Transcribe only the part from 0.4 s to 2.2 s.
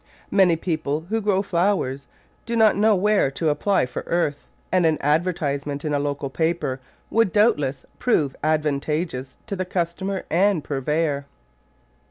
people who grow flowers